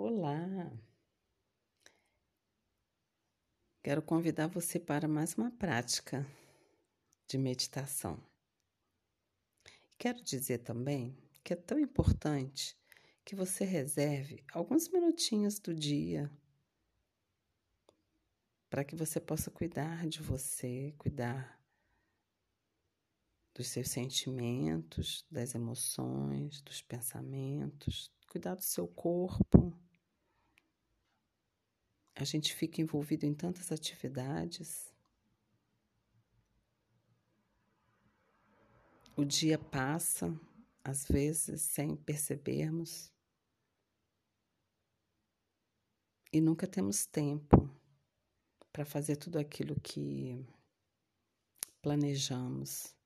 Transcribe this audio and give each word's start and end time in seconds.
Olá! 0.00 0.72
Quero 3.82 4.00
convidar 4.00 4.46
você 4.46 4.78
para 4.78 5.08
mais 5.08 5.34
uma 5.34 5.50
prática 5.50 6.24
de 7.26 7.36
meditação. 7.36 8.24
Quero 9.98 10.22
dizer 10.22 10.58
também 10.58 11.18
que 11.42 11.52
é 11.52 11.56
tão 11.56 11.80
importante 11.80 12.78
que 13.24 13.34
você 13.34 13.64
reserve 13.64 14.44
alguns 14.52 14.88
minutinhos 14.88 15.58
do 15.58 15.74
dia 15.74 16.30
para 18.70 18.84
que 18.84 18.94
você 18.94 19.18
possa 19.18 19.50
cuidar 19.50 20.06
de 20.06 20.22
você, 20.22 20.94
cuidar 20.96 21.60
dos 23.52 23.66
seus 23.66 23.88
sentimentos, 23.88 25.26
das 25.28 25.56
emoções, 25.56 26.62
dos 26.62 26.80
pensamentos, 26.82 28.12
cuidar 28.28 28.54
do 28.54 28.62
seu 28.62 28.86
corpo 28.86 29.76
a 32.18 32.24
gente 32.24 32.52
fica 32.52 32.80
envolvido 32.82 33.24
em 33.24 33.32
tantas 33.32 33.70
atividades. 33.70 34.92
O 39.16 39.24
dia 39.24 39.56
passa, 39.56 40.36
às 40.82 41.06
vezes, 41.06 41.62
sem 41.62 41.94
percebermos. 41.94 43.12
E 46.32 46.40
nunca 46.40 46.66
temos 46.66 47.06
tempo 47.06 47.70
para 48.72 48.84
fazer 48.84 49.14
tudo 49.14 49.38
aquilo 49.38 49.78
que 49.80 50.44
planejamos. 51.80 52.96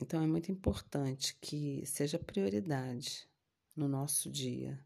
Então 0.00 0.20
é 0.20 0.26
muito 0.26 0.50
importante 0.50 1.36
que 1.40 1.86
seja 1.86 2.18
prioridade 2.18 3.28
no 3.76 3.86
nosso 3.86 4.28
dia 4.28 4.84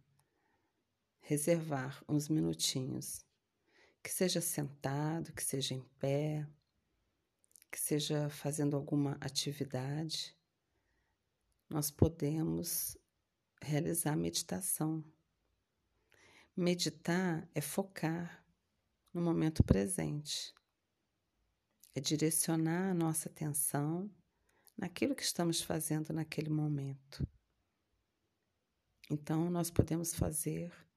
reservar 1.29 2.03
uns 2.09 2.27
minutinhos, 2.27 3.23
que 4.03 4.11
seja 4.11 4.41
sentado, 4.41 5.31
que 5.35 5.45
seja 5.45 5.75
em 5.75 5.83
pé, 6.01 6.49
que 7.71 7.79
seja 7.79 8.31
fazendo 8.31 8.75
alguma 8.75 9.13
atividade, 9.21 10.35
nós 11.69 11.91
podemos 11.91 12.97
realizar 13.61 14.17
meditação. 14.17 15.05
Meditar 16.57 17.47
é 17.55 17.61
focar 17.61 18.43
no 19.13 19.21
momento 19.21 19.63
presente, 19.63 20.55
é 21.95 22.01
direcionar 22.01 22.93
a 22.93 22.95
nossa 22.95 23.29
atenção 23.29 24.11
naquilo 24.75 25.15
que 25.15 25.25
estamos 25.25 25.61
fazendo 25.61 26.11
naquele 26.11 26.49
momento. 26.49 27.29
Então, 29.11 29.51
nós 29.51 29.71
podemos 29.71 30.15
fazer 30.15 30.88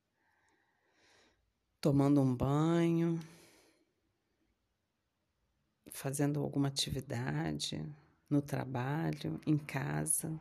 tomando 1.82 2.22
um 2.22 2.36
banho, 2.36 3.20
fazendo 5.92 6.40
alguma 6.40 6.68
atividade 6.68 7.84
no 8.30 8.40
trabalho, 8.40 9.42
em 9.48 9.58
casa, 9.58 10.40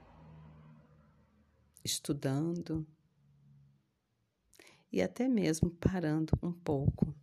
estudando 1.82 2.86
e 4.92 5.00
até 5.00 5.26
mesmo 5.26 5.70
parando 5.70 6.38
um 6.42 6.52
pouco 6.52 7.14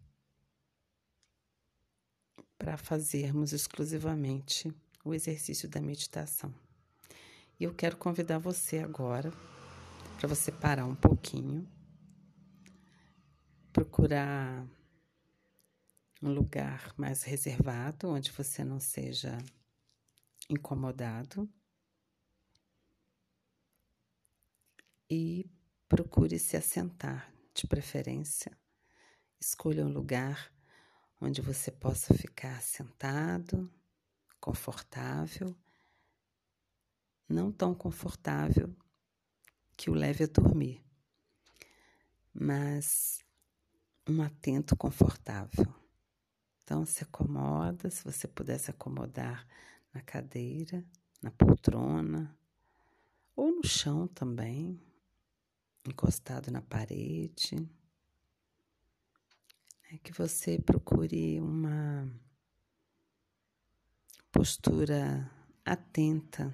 para 2.57 2.75
fazermos 2.75 3.53
exclusivamente 3.53 4.73
o 5.05 5.13
exercício 5.13 5.69
da 5.69 5.79
meditação. 5.79 6.51
E 7.59 7.65
eu 7.65 7.73
quero 7.73 7.95
convidar 7.95 8.39
você 8.39 8.79
agora 8.79 9.31
para 10.17 10.27
você 10.27 10.51
parar 10.51 10.85
um 10.85 10.95
pouquinho 10.95 11.67
procurar 13.77 14.67
um 16.19 16.33
lugar 16.33 16.95
mais 16.97 17.21
reservado, 17.21 18.09
onde 18.09 18.31
você 18.31 18.63
não 18.63 18.79
seja 18.79 19.37
incomodado. 20.49 21.47
E 25.07 25.47
procure 25.87 26.39
se 26.39 26.57
assentar, 26.57 27.31
de 27.53 27.67
preferência. 27.67 28.51
Escolha 29.39 29.85
um 29.85 29.93
lugar 29.93 30.51
onde 31.21 31.39
você 31.39 31.69
possa 31.69 32.15
ficar 32.15 32.59
sentado, 32.63 33.71
confortável, 34.39 35.55
não 37.29 37.51
tão 37.51 37.75
confortável 37.75 38.75
que 39.77 39.91
o 39.91 39.93
leve 39.93 40.23
a 40.23 40.27
dormir, 40.27 40.83
mas 42.33 43.26
um 44.07 44.21
atento 44.21 44.75
confortável. 44.75 45.67
Então, 46.63 46.85
se 46.85 47.03
acomoda, 47.03 47.89
se 47.89 48.03
você 48.03 48.27
puder 48.27 48.57
se 48.57 48.69
acomodar 48.69 49.47
na 49.93 50.01
cadeira, 50.01 50.83
na 51.21 51.31
poltrona, 51.31 52.37
ou 53.35 53.51
no 53.51 53.65
chão 53.65 54.07
também, 54.07 54.81
encostado 55.85 56.51
na 56.51 56.61
parede. 56.61 57.69
É 59.91 59.97
que 59.99 60.11
você 60.11 60.59
procure 60.59 61.39
uma 61.39 62.11
postura 64.31 65.31
atenta 65.63 66.53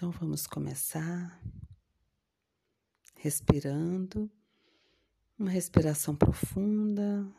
Então 0.00 0.10
vamos 0.12 0.46
começar 0.46 1.38
respirando, 3.16 4.30
uma 5.38 5.50
respiração 5.50 6.16
profunda, 6.16 7.30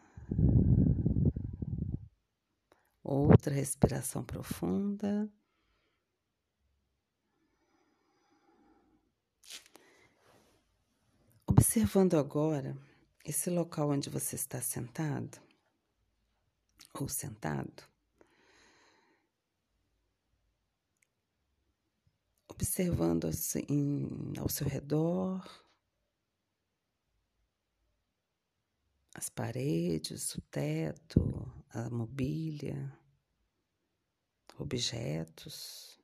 outra 3.04 3.52
respiração 3.52 4.24
profunda. 4.24 5.28
Observando 11.48 12.14
agora 12.14 12.78
esse 13.26 13.50
local 13.50 13.90
onde 13.90 14.08
você 14.08 14.36
está 14.36 14.62
sentado 14.62 15.42
ou 16.94 17.10
sentado, 17.10 17.91
observando 22.62 23.26
assim 23.26 24.06
ao 24.40 24.48
seu 24.48 24.68
redor, 24.68 25.44
as 29.16 29.30
paredes, 29.30 30.36
o 30.36 30.42
teto, 30.42 31.20
a 31.72 31.90
mobília, 31.90 32.96
objetos. 34.60 36.00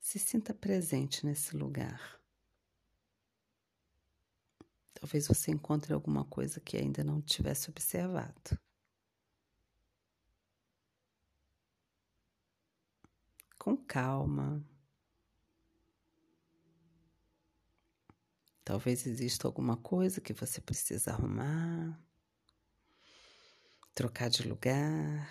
Se 0.00 0.18
sinta 0.18 0.52
presente 0.52 1.24
nesse 1.24 1.56
lugar. 1.56 2.20
Talvez 4.94 5.28
você 5.28 5.52
encontre 5.52 5.92
alguma 5.92 6.24
coisa 6.24 6.58
que 6.58 6.76
ainda 6.76 7.04
não 7.04 7.22
tivesse 7.22 7.70
observado. 7.70 8.58
Com 13.60 13.76
calma. 13.76 14.64
Talvez 18.64 19.06
exista 19.06 19.46
alguma 19.46 19.76
coisa 19.76 20.18
que 20.18 20.32
você 20.32 20.62
precisa 20.62 21.10
arrumar, 21.10 22.00
trocar 23.94 24.30
de 24.30 24.48
lugar. 24.48 25.30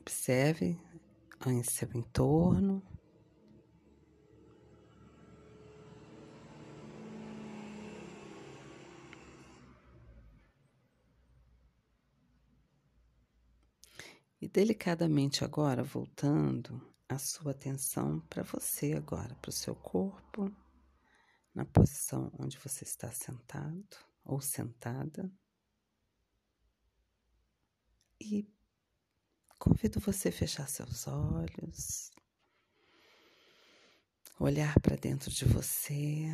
Observe 0.00 0.78
em 1.46 1.62
seu 1.62 1.88
entorno. 1.94 2.89
E 14.40 14.48
delicadamente 14.48 15.44
agora, 15.44 15.82
voltando 15.82 16.80
a 17.06 17.18
sua 17.18 17.50
atenção 17.50 18.20
para 18.20 18.42
você 18.42 18.94
agora, 18.94 19.34
para 19.34 19.50
o 19.50 19.52
seu 19.52 19.74
corpo, 19.74 20.50
na 21.54 21.66
posição 21.66 22.32
onde 22.38 22.56
você 22.56 22.84
está 22.84 23.12
sentado 23.12 23.98
ou 24.24 24.40
sentada. 24.40 25.30
E 28.18 28.48
convido 29.58 30.00
você 30.00 30.30
a 30.30 30.32
fechar 30.32 30.66
seus 30.68 31.06
olhos, 31.06 32.10
olhar 34.38 34.80
para 34.80 34.96
dentro 34.96 35.30
de 35.30 35.44
você, 35.44 36.28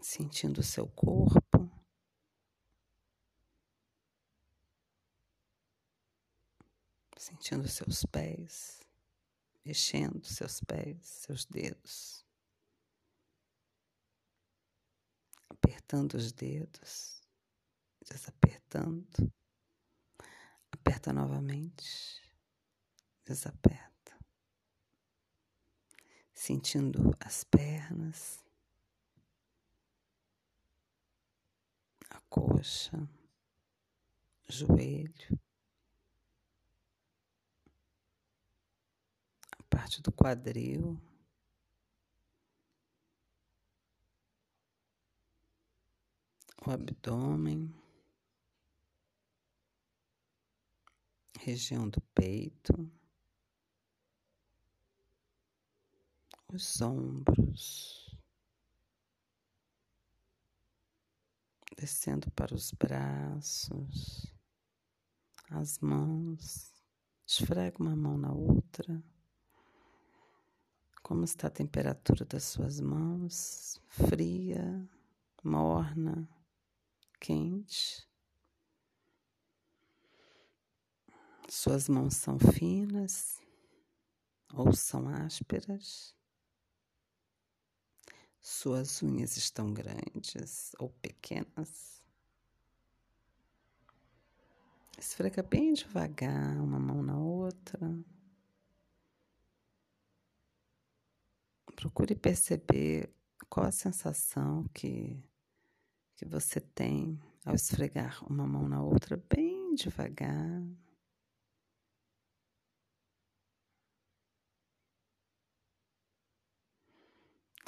sentindo 0.00 0.60
o 0.60 0.62
seu 0.62 0.86
corpo. 0.86 1.55
Sentindo 7.16 7.66
seus 7.66 8.04
pés, 8.04 8.80
mexendo 9.64 10.24
seus 10.24 10.60
pés, 10.60 11.04
seus 11.06 11.44
dedos, 11.46 12.24
apertando 15.48 16.14
os 16.14 16.30
dedos, 16.32 17.22
desapertando, 18.08 19.32
aperta 20.70 21.12
novamente, 21.12 22.22
desaperta. 23.24 24.16
Sentindo 26.32 27.16
as 27.18 27.42
pernas, 27.44 28.44
a 32.10 32.20
coxa, 32.28 33.08
joelho, 34.48 35.40
a 39.50 39.62
parte 39.86 40.02
do 40.02 40.10
quadril. 40.10 41.00
O 46.66 46.70
abdômen, 46.72 47.72
região 51.38 51.88
do 51.88 52.00
peito. 52.00 52.90
os 56.48 56.80
ombros, 56.80 58.16
descendo 61.76 62.30
para 62.30 62.54
os 62.54 62.70
braços, 62.70 64.32
as 65.50 65.78
mãos, 65.80 66.72
esfrega 67.26 67.82
uma 67.82 67.94
mão 67.96 68.16
na 68.16 68.32
outra. 68.32 69.04
Como 71.06 71.22
está 71.22 71.46
a 71.46 71.50
temperatura 71.50 72.24
das 72.24 72.42
suas 72.42 72.80
mãos? 72.80 73.80
Fria, 73.86 74.90
morna, 75.40 76.28
quente. 77.20 78.04
Suas 81.48 81.88
mãos 81.88 82.16
são 82.16 82.40
finas 82.40 83.40
ou 84.52 84.72
são 84.72 85.08
ásperas? 85.08 86.12
Suas 88.40 89.00
unhas 89.00 89.36
estão 89.36 89.72
grandes 89.72 90.72
ou 90.76 90.90
pequenas? 90.90 92.02
Esfrega 94.98 95.44
bem 95.44 95.72
devagar 95.72 96.60
uma 96.60 96.80
mão 96.80 97.00
na 97.00 97.16
outra. 97.16 97.96
Procure 101.76 102.16
perceber 102.16 103.14
qual 103.50 103.66
a 103.66 103.70
sensação 103.70 104.64
que, 104.74 105.22
que 106.16 106.24
você 106.24 106.60
tem 106.60 107.20
ao 107.44 107.54
esfregar 107.54 108.24
uma 108.28 108.46
mão 108.46 108.66
na 108.68 108.82
outra 108.82 109.22
bem 109.32 109.74
devagar. 109.74 110.62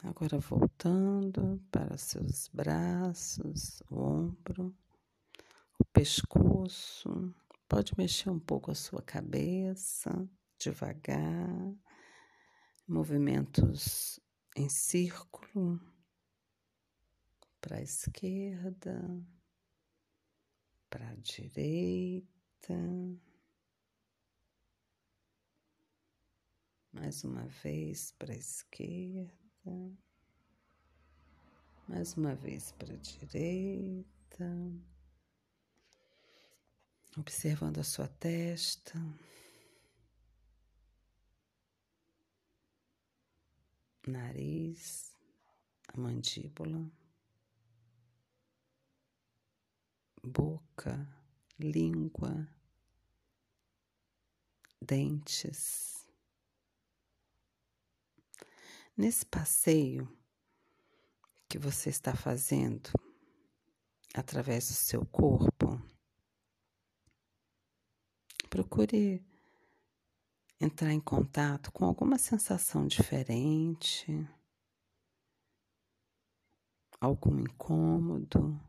Agora 0.03 0.39
voltando 0.39 1.61
para 1.71 1.97
seus 1.99 2.49
braços, 2.49 3.83
o 3.91 4.01
ombro, 4.01 4.75
o 5.79 5.85
pescoço. 5.93 7.35
Pode 7.69 7.93
mexer 7.99 8.31
um 8.31 8.39
pouco 8.39 8.71
a 8.71 8.75
sua 8.75 9.03
cabeça, 9.03 10.27
devagar. 10.59 11.75
Movimentos 12.89 14.19
em 14.57 14.69
círculo 14.69 15.79
para 17.61 17.77
a 17.77 17.83
esquerda, 17.83 18.99
para 20.89 21.11
a 21.11 21.15
direita. 21.17 22.75
Mais 26.93 27.23
uma 27.23 27.47
vez 27.47 28.13
para 28.13 28.33
a 28.33 28.37
esquerda 28.37 29.39
mais 31.89 32.15
uma 32.15 32.35
vez 32.35 32.73
para 32.73 32.93
a 32.93 32.97
direita. 32.99 34.47
Observando 37.17 37.79
a 37.79 37.85
sua 37.85 38.07
testa. 38.07 38.99
Nariz, 44.09 45.13
a 45.89 46.01
mandíbula, 46.01 46.91
boca, 50.25 51.07
língua, 51.59 52.49
dentes. 54.81 56.09
Nesse 58.97 59.27
passeio 59.27 60.11
que 61.47 61.59
você 61.59 61.91
está 61.91 62.15
fazendo 62.17 62.91
através 64.15 64.69
do 64.69 64.75
seu 64.75 65.05
corpo, 65.05 65.81
procure 68.49 69.23
entrar 70.61 70.93
em 70.93 71.01
contato 71.01 71.71
com 71.73 71.85
alguma 71.85 72.19
sensação 72.19 72.87
diferente, 72.87 74.29
algum 77.01 77.39
incômodo, 77.39 78.61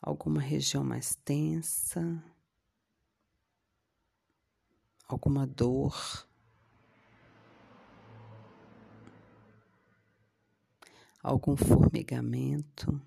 alguma 0.00 0.40
região 0.40 0.84
mais 0.84 1.14
tensa, 1.14 2.22
alguma 5.08 5.46
dor. 5.46 6.28
algum 11.22 11.56
formigamento. 11.56 13.00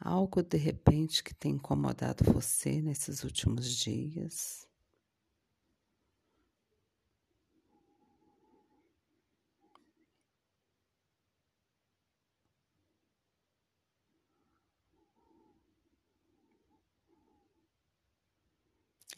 Algo 0.00 0.42
de 0.42 0.56
repente 0.56 1.22
que 1.22 1.34
tem 1.34 1.52
incomodado 1.52 2.24
você 2.24 2.80
nesses 2.80 3.22
últimos 3.22 3.76
dias. 3.76 4.68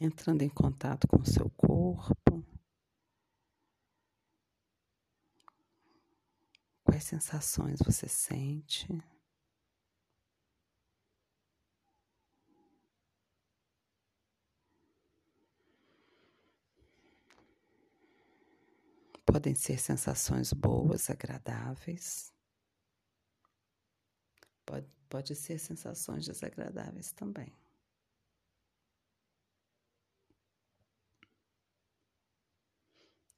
entrando 0.05 0.43
em 0.43 0.49
contato 0.49 1.07
com 1.07 1.25
seu 1.25 1.49
corpo. 1.51 2.45
Quais 6.85 7.05
sensações 7.05 7.79
você 7.85 8.09
sente? 8.09 8.89
Podem 19.33 19.55
ser 19.55 19.81
sensações 19.81 20.53
boas, 20.53 21.09
agradáveis. 21.09 22.31
Pode, 24.67 24.87
pode 25.09 25.35
ser 25.35 25.59
sensações 25.59 26.27
desagradáveis 26.27 27.13
também. 27.13 27.51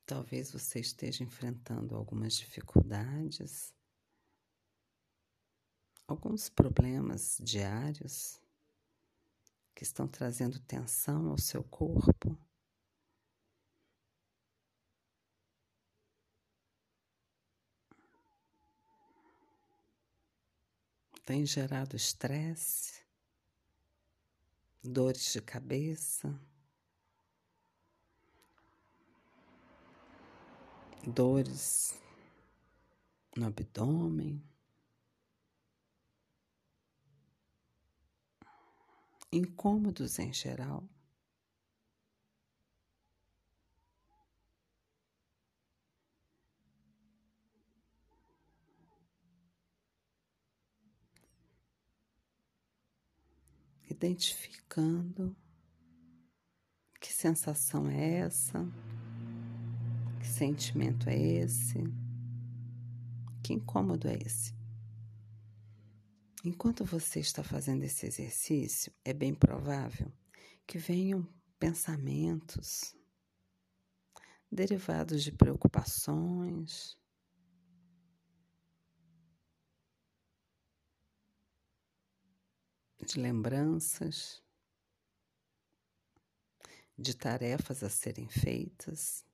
Talvez 0.05 0.51
você 0.51 0.81
esteja 0.81 1.23
enfrentando 1.23 1.95
algumas 1.95 2.35
dificuldades, 2.35 3.73
alguns 6.09 6.49
problemas 6.49 7.39
diários 7.41 8.41
que 9.77 9.85
estão 9.85 10.09
trazendo 10.09 10.59
tensão 10.59 11.31
ao 11.31 11.39
seu 11.39 11.63
corpo. 11.63 12.37
tem 21.25 21.47
gerado 21.47 21.97
estresse, 21.97 23.03
dores 24.83 25.33
de 25.33 25.41
cabeça, 25.41 26.39
dores 31.07 31.99
no 33.37 33.47
abdômen. 33.47 34.43
Incômodos 39.33 40.19
em 40.21 40.33
geral. 40.33 40.89
Identificando. 54.05 55.35
Que 57.01 57.11
sensação 57.11 57.89
é 57.89 58.19
essa, 58.19 58.63
que 60.21 60.27
sentimento 60.27 61.09
é 61.09 61.19
esse, 61.19 61.83
que 63.43 63.55
incômodo 63.55 64.07
é 64.07 64.15
esse. 64.15 64.55
Enquanto 66.45 66.85
você 66.85 67.21
está 67.21 67.43
fazendo 67.43 67.83
esse 67.83 68.05
exercício, 68.05 68.93
é 69.07 69.15
bem 69.15 69.35
provável 69.35 70.13
que 70.67 70.77
venham 70.77 71.27
pensamentos 71.59 72.95
derivados 74.53 75.25
de 75.25 75.33
preocupações, 75.33 76.99
de 83.05 83.21
lembranças, 83.21 84.43
de 86.99 87.15
tarefas 87.15 87.83
a 87.83 87.91
serem 87.91 88.29
feitas. 88.29 89.25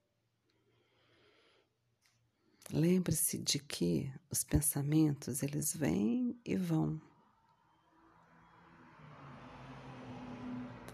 Lembre-se 2.73 3.39
de 3.39 3.59
que 3.59 4.13
os 4.31 4.45
pensamentos 4.45 5.43
eles 5.43 5.75
vêm 5.75 6.39
e 6.45 6.57
vão. 6.57 7.01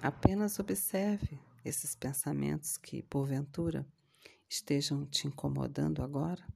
Apenas 0.03 0.59
observe 0.59 1.39
esses 1.65 1.95
pensamentos 1.95 2.77
que, 2.77 3.03
porventura, 3.03 3.87
estejam 4.49 5.05
te 5.05 5.27
incomodando 5.27 6.03
agora. 6.03 6.47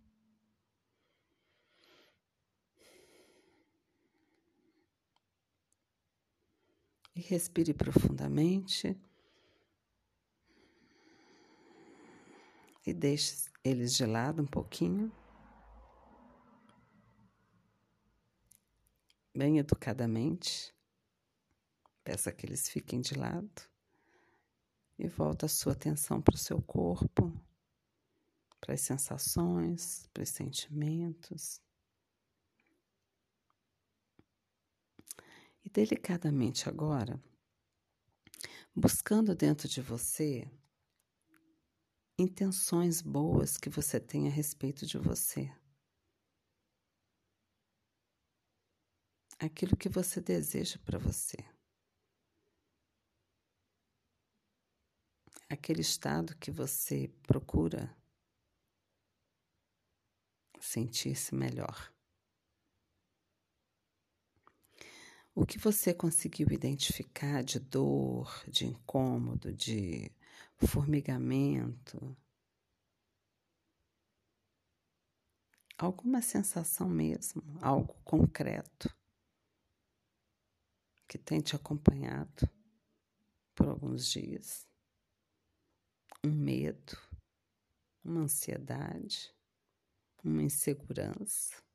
E 7.21 7.23
respire 7.23 7.75
profundamente 7.75 8.99
e 12.87 12.95
deixe 12.95 13.45
eles 13.63 13.95
de 13.95 14.07
lado 14.07 14.41
um 14.41 14.47
pouquinho. 14.47 15.13
Bem 19.37 19.59
educadamente, 19.59 20.75
peça 22.03 22.33
que 22.33 22.47
eles 22.47 22.71
fiquem 22.71 23.03
de 23.03 23.13
lado 23.13 23.69
e 24.99 25.07
volta 25.07 25.45
a 25.45 25.49
sua 25.51 25.75
atenção 25.75 26.23
para 26.23 26.37
o 26.37 26.39
seu 26.39 26.63
corpo, 26.63 27.39
para 28.59 28.73
as 28.73 28.81
sensações, 28.81 30.09
para 30.15 30.23
os 30.23 30.31
sentimentos. 30.31 31.61
E 35.65 35.69
delicadamente 35.69 36.69
agora, 36.69 37.23
buscando 38.75 39.35
dentro 39.35 39.69
de 39.69 39.81
você 39.81 40.51
intenções 42.19 43.01
boas 43.01 43.57
que 43.57 43.71
você 43.71 43.99
tem 43.99 44.29
a 44.29 44.31
respeito 44.31 44.87
de 44.87 44.99
você. 44.99 45.51
Aquilo 49.39 49.77
que 49.77 49.89
você 49.89 50.21
deseja 50.21 50.79
para 50.85 50.99
você. 50.99 51.39
Aquele 55.49 55.81
estado 55.81 56.37
que 56.37 56.51
você 56.51 57.09
procura 57.27 57.97
sentir-se 60.61 61.35
melhor. 61.35 61.93
O 65.41 65.47
que 65.47 65.57
você 65.57 65.95
conseguiu 65.95 66.49
identificar 66.51 67.43
de 67.43 67.59
dor, 67.59 68.45
de 68.47 68.67
incômodo, 68.67 69.51
de 69.51 70.13
formigamento, 70.67 72.15
alguma 75.79 76.21
sensação 76.21 76.87
mesmo, 76.91 77.43
algo 77.63 77.95
concreto 78.05 78.95
que 81.09 81.17
tem 81.17 81.41
te 81.41 81.57
acompanhado 81.57 82.47
por 83.55 83.67
alguns 83.67 84.09
dias. 84.13 84.69
Um 86.23 86.33
medo, 86.33 86.99
uma 88.05 88.21
ansiedade, 88.21 89.35
uma 90.23 90.43
insegurança. 90.43 91.70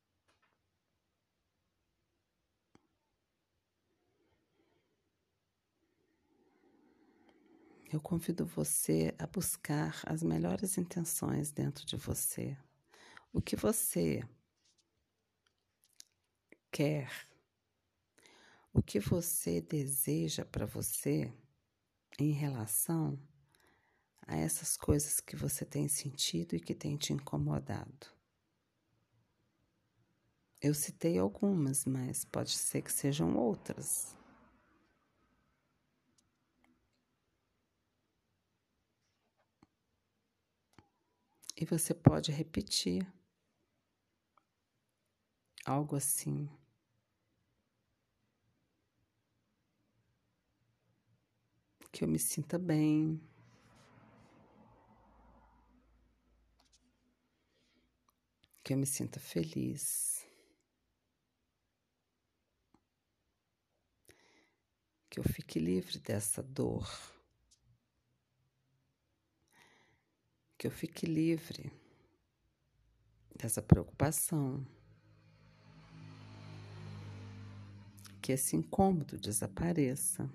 Eu 7.95 8.01
convido 8.01 8.45
você 8.45 9.15
a 9.17 9.25
buscar 9.25 10.01
as 10.05 10.21
melhores 10.21 10.77
intenções 10.77 11.49
dentro 11.49 11.85
de 11.85 11.95
você. 11.95 12.57
O 13.31 13.41
que 13.41 13.55
você 13.55 14.21
quer, 16.69 17.09
o 18.73 18.83
que 18.83 18.99
você 18.99 19.61
deseja 19.61 20.43
para 20.43 20.65
você 20.65 21.33
em 22.19 22.31
relação 22.31 23.17
a 24.27 24.35
essas 24.35 24.75
coisas 24.75 25.21
que 25.21 25.37
você 25.37 25.63
tem 25.63 25.87
sentido 25.87 26.53
e 26.53 26.59
que 26.59 26.75
tem 26.75 26.97
te 26.97 27.13
incomodado. 27.13 28.07
Eu 30.61 30.73
citei 30.73 31.17
algumas, 31.17 31.85
mas 31.85 32.25
pode 32.25 32.51
ser 32.51 32.81
que 32.81 32.91
sejam 32.91 33.37
outras. 33.37 34.17
E 41.57 41.63
você 41.63 41.93
pode 41.93 42.31
repetir 42.33 43.07
algo 45.65 45.95
assim. 45.95 46.49
Que 51.93 52.03
eu 52.03 52.09
me 52.09 52.19
sinta 52.19 52.59
bem. 52.59 53.21
Que 58.61 58.73
eu 58.73 58.77
me 58.77 58.85
sinta 58.85 59.17
feliz. 59.17 60.27
Que 65.09 65.21
eu 65.21 65.23
fique 65.23 65.57
livre 65.57 65.99
dessa 65.99 66.43
dor. 66.43 67.14
Que 70.65 70.67
eu 70.67 70.71
fique 70.71 71.05
livre 71.05 71.71
dessa 73.35 73.61
preocupação, 73.61 74.65
que 78.19 78.31
esse 78.31 78.55
incômodo 78.55 79.15
desapareça, 79.15 80.27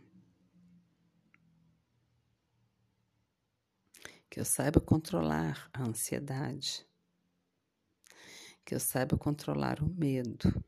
que 4.30 4.38
eu 4.38 4.44
saiba 4.44 4.80
controlar 4.80 5.68
a 5.72 5.82
ansiedade, 5.82 6.86
que 8.64 8.72
eu 8.72 8.78
saiba 8.78 9.18
controlar 9.18 9.82
o 9.82 9.88
medo, 9.88 10.64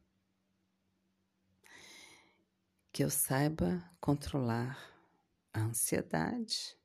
que 2.92 3.04
eu 3.04 3.11
saiba 3.11 3.81
controlar 4.00 4.76
a 5.52 5.61
ansiedade 5.61 6.82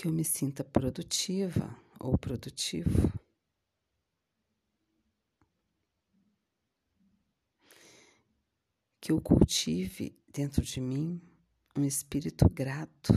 que 0.00 0.06
eu 0.06 0.12
me 0.12 0.24
sinta 0.24 0.64
produtiva 0.64 1.78
ou 1.98 2.16
produtivo. 2.16 3.12
Que 8.98 9.12
eu 9.12 9.20
cultive 9.20 10.18
dentro 10.32 10.62
de 10.62 10.80
mim 10.80 11.20
um 11.76 11.84
espírito 11.84 12.48
grato. 12.48 13.12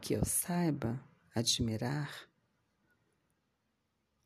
Que 0.00 0.14
eu 0.14 0.24
saiba 0.24 1.00
admirar 1.36 2.28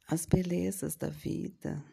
as 0.08 0.24
belezas 0.24 0.96
da 0.96 1.10
vida 1.10 1.84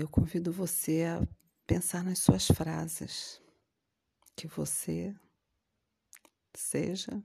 eu 0.00 0.08
convido 0.08 0.50
você 0.50 1.04
a 1.04 1.26
pensar 1.66 2.02
nas 2.02 2.20
suas 2.20 2.46
frases, 2.46 3.40
que 4.34 4.46
você 4.46 5.14
seja, 6.54 7.22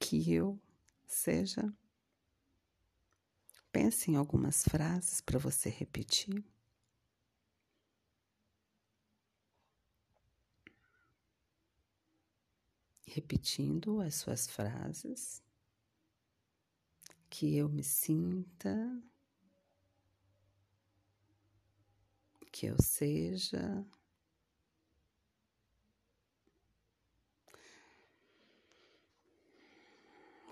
que 0.00 0.32
eu 0.32 0.60
seja. 1.06 1.72
Pense 3.70 4.10
em 4.10 4.16
algumas 4.16 4.64
frases 4.64 5.20
para 5.20 5.38
você 5.38 5.70
repetir. 5.70 6.44
Repetindo 13.06 14.00
as 14.00 14.16
suas 14.16 14.48
frases, 14.48 15.40
que 17.28 17.56
eu 17.56 17.68
me 17.68 17.84
sinta, 17.84 19.00
que 22.50 22.66
eu 22.66 22.76
seja. 22.80 23.84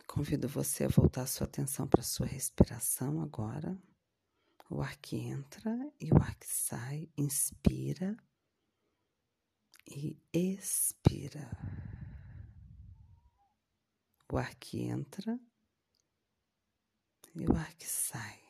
Convido 0.07 0.49
você 0.49 0.85
a 0.85 0.89
voltar 0.89 1.27
sua 1.27 1.47
atenção 1.47 1.87
para 1.87 2.01
a 2.01 2.05
sua 2.05 2.27
respiração 2.27 3.21
agora. 3.21 3.79
O 4.71 4.83
ar 4.83 4.97
que 4.97 5.17
entra 5.17 5.71
e 6.01 6.11
o 6.13 6.17
ar 6.17 6.35
que 6.37 6.47
sai, 6.47 7.09
inspira 7.17 8.17
e 9.87 10.19
expira. 10.33 11.51
O 14.31 14.37
ar 14.37 14.55
que 14.57 14.81
entra 14.81 15.39
e 17.35 17.47
o 17.47 17.57
ar 17.57 17.73
que 17.75 17.87
sai, 17.87 18.43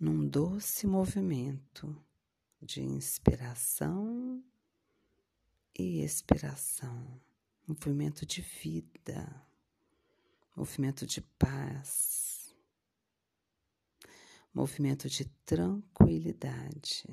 num 0.00 0.26
doce 0.26 0.86
movimento 0.86 2.05
de 2.66 2.82
inspiração 2.82 4.44
e 5.78 6.02
expiração, 6.02 7.20
movimento 7.66 8.26
de 8.26 8.42
vida 8.42 9.46
movimento 10.56 11.06
de 11.06 11.20
paz, 11.20 12.56
movimento 14.54 15.06
de 15.06 15.26
tranquilidade. 15.44 17.04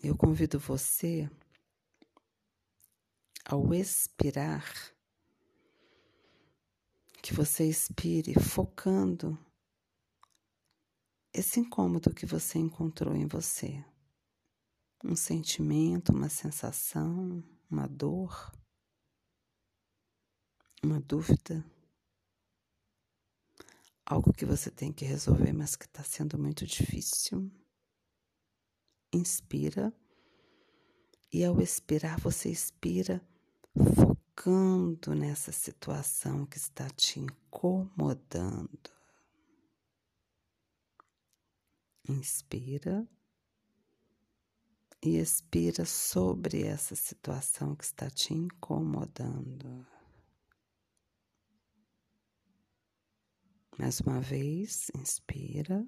Eu 0.00 0.16
convido 0.16 0.60
você 0.60 1.28
ao 3.44 3.74
expirar, 3.74 4.64
que 7.20 7.34
você 7.34 7.68
expire 7.68 8.34
focando 8.34 9.36
esse 11.34 11.58
incômodo 11.58 12.14
que 12.14 12.24
você 12.24 12.60
encontrou 12.60 13.14
em 13.16 13.26
você. 13.26 13.84
Um 15.04 15.16
sentimento, 15.16 16.12
uma 16.12 16.28
sensação, 16.28 17.42
uma 17.68 17.88
dor, 17.88 18.52
uma 20.82 21.00
dúvida, 21.00 21.64
algo 24.06 24.32
que 24.32 24.46
você 24.46 24.70
tem 24.70 24.92
que 24.92 25.04
resolver, 25.04 25.52
mas 25.52 25.74
que 25.74 25.86
está 25.86 26.04
sendo 26.04 26.38
muito 26.38 26.64
difícil. 26.64 27.50
Inspira 29.12 29.92
e 31.32 31.44
ao 31.44 31.60
expirar, 31.60 32.18
você 32.20 32.48
expira 32.48 33.20
focando 33.96 35.14
nessa 35.16 35.50
situação 35.50 36.46
que 36.46 36.58
está 36.58 36.88
te 36.90 37.18
incomodando. 37.18 38.93
Inspira 42.06 43.08
e 45.02 45.16
expira 45.16 45.84
sobre 45.84 46.62
essa 46.62 46.94
situação 46.94 47.74
que 47.74 47.84
está 47.84 48.08
te 48.10 48.32
incomodando. 48.32 49.86
Mais 53.78 54.00
uma 54.00 54.20
vez, 54.20 54.90
inspira. 54.94 55.86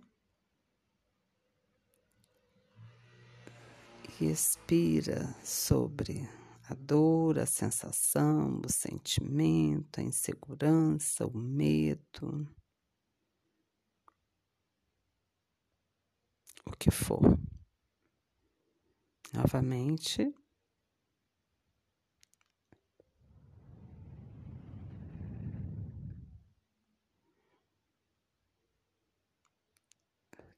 E 4.18 4.24
expira 4.24 5.34
sobre 5.44 6.28
a 6.68 6.74
dor, 6.74 7.38
a 7.38 7.46
sensação, 7.46 8.60
o 8.64 8.68
sentimento, 8.70 10.00
a 10.00 10.02
insegurança, 10.02 11.26
o 11.26 11.36
medo. 11.36 12.48
O 16.66 16.76
que 16.76 16.90
for. 16.90 17.38
Novamente. 19.32 20.34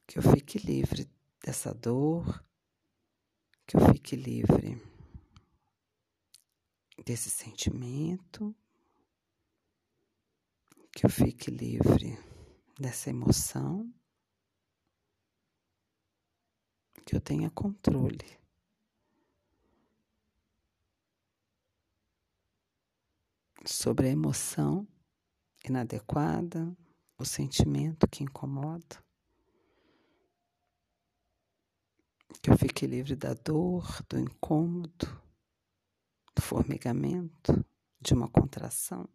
Que 0.07 0.19
eu 0.19 0.23
fique 0.23 0.59
livre 0.59 1.07
dessa 1.45 1.75
dor, 1.75 2.43
que 3.67 3.77
eu 3.77 3.81
fique 3.93 4.17
livre 4.17 4.81
desse 7.05 7.31
sentimento, 7.31 8.55
que 10.93 11.05
eu 11.05 11.11
fique 11.11 11.51
livre 11.51 12.19
dessa 12.79 13.11
emoção, 13.11 13.93
que 17.09 17.17
eu 17.17 17.23
tenha 17.23 17.49
controle 17.49 18.39
sobre 23.65 24.09
a 24.09 24.11
emoção 24.11 24.87
inadequada, 25.65 26.77
o 27.17 27.25
sentimento 27.25 28.07
que 28.07 28.23
incomoda. 28.23 29.03
Que 32.43 32.51
eu 32.51 32.59
fique 32.59 32.87
livre 32.87 33.17
da 33.17 33.33
dor, 33.33 34.03
do 34.07 34.19
incômodo, 34.19 35.23
do 36.37 36.43
formigamento, 36.43 37.65
de 37.99 38.13
uma 38.13 38.29
contração. 38.29 39.09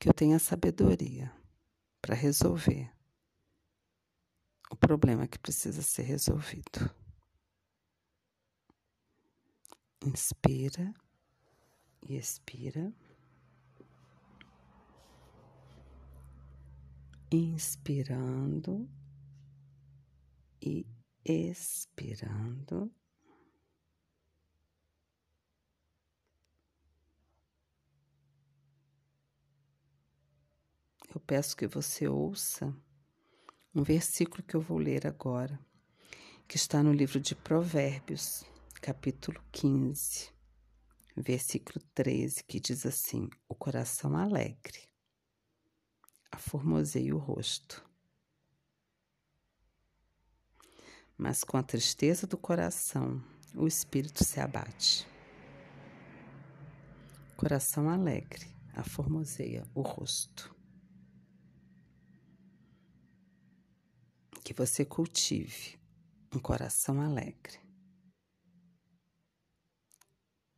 Que 0.00 0.08
eu 0.08 0.12
tenha 0.12 0.40
sabedoria 0.40 1.32
para 2.02 2.16
resolver 2.16 2.95
o 4.70 4.76
problema 4.76 5.26
que 5.26 5.38
precisa 5.38 5.82
ser 5.82 6.02
resolvido. 6.02 6.90
Inspira 10.04 10.94
e 12.08 12.16
expira. 12.16 12.92
Inspirando 17.30 18.88
e 20.62 20.86
expirando. 21.24 22.90
Eu 31.12 31.20
peço 31.20 31.56
que 31.56 31.66
você 31.66 32.06
ouça 32.06 32.72
um 33.76 33.82
versículo 33.82 34.42
que 34.42 34.56
eu 34.56 34.60
vou 34.60 34.78
ler 34.78 35.06
agora, 35.06 35.60
que 36.48 36.56
está 36.56 36.82
no 36.82 36.92
livro 36.92 37.20
de 37.20 37.34
Provérbios, 37.34 38.42
capítulo 38.80 39.38
15 39.52 40.34
versículo 41.14 41.84
13, 41.94 42.42
que 42.44 42.58
diz 42.58 42.84
assim: 42.86 43.28
O 43.46 43.54
coração 43.54 44.16
alegre 44.16 44.88
aformoseia 46.32 47.14
o 47.14 47.18
rosto, 47.18 47.84
mas 51.16 51.44
com 51.44 51.58
a 51.58 51.62
tristeza 51.62 52.26
do 52.26 52.36
coração 52.36 53.22
o 53.54 53.66
espírito 53.66 54.24
se 54.24 54.40
abate. 54.40 55.06
Coração 57.36 57.90
alegre 57.90 58.46
aformoseia 58.74 59.66
o 59.74 59.82
rosto. 59.82 60.55
Que 64.46 64.54
você 64.54 64.84
cultive 64.84 65.76
um 66.32 66.38
coração 66.38 67.00
alegre 67.00 67.66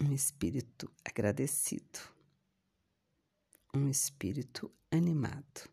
um 0.01 0.13
espírito 0.13 0.93
agradecido, 1.03 1.99
um 3.75 3.89
espírito 3.89 4.71
animado. 4.91 5.69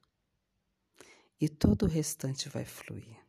E 1.41 1.49
todo 1.49 1.83
o 1.83 1.89
restante 1.89 2.47
vai 2.47 2.63
fluir. 2.63 3.21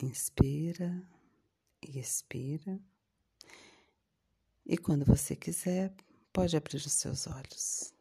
Inspira 0.00 1.02
e 1.82 1.98
expira. 1.98 2.80
E 4.64 4.78
quando 4.78 5.04
você 5.04 5.34
quiser, 5.34 5.92
pode 6.32 6.56
abrir 6.56 6.76
os 6.76 6.92
seus 6.92 7.26
olhos. 7.26 7.95